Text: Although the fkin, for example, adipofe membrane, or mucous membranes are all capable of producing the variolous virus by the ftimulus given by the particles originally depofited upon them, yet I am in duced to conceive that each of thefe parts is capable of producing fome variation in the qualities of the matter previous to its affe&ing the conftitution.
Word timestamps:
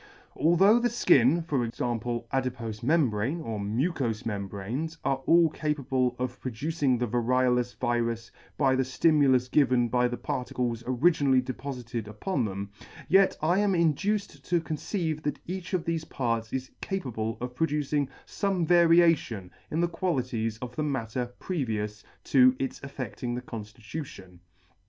Although 0.35 0.79
the 0.79 0.87
fkin, 0.89 1.45
for 1.45 1.63
example, 1.63 2.25
adipofe 2.33 2.81
membrane, 2.81 3.39
or 3.39 3.59
mucous 3.59 4.25
membranes 4.25 4.97
are 5.05 5.21
all 5.27 5.51
capable 5.51 6.15
of 6.17 6.39
producing 6.39 6.97
the 6.97 7.05
variolous 7.07 7.75
virus 7.77 8.31
by 8.57 8.75
the 8.75 8.81
ftimulus 8.81 9.51
given 9.51 9.89
by 9.89 10.07
the 10.07 10.17
particles 10.17 10.83
originally 10.87 11.39
depofited 11.39 12.07
upon 12.07 12.45
them, 12.45 12.71
yet 13.09 13.37
I 13.43 13.59
am 13.59 13.75
in 13.75 13.93
duced 13.93 14.43
to 14.45 14.59
conceive 14.59 15.21
that 15.21 15.37
each 15.45 15.75
of 15.75 15.85
thefe 15.85 16.09
parts 16.09 16.51
is 16.51 16.71
capable 16.81 17.37
of 17.39 17.53
producing 17.53 18.09
fome 18.25 18.65
variation 18.65 19.51
in 19.69 19.81
the 19.81 19.87
qualities 19.87 20.57
of 20.63 20.75
the 20.75 20.81
matter 20.83 21.27
previous 21.37 22.03
to 22.23 22.55
its 22.57 22.79
affe&ing 22.79 23.35
the 23.35 23.41
conftitution. 23.43 24.39